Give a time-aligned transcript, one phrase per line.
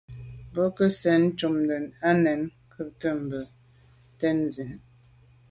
[0.51, 2.35] Bwɔ́ŋkə́’ cɛ̌d cúptə́ â nə̀
[2.71, 3.51] cúptə́ bú gə́
[4.19, 4.65] tɛ̌n zí.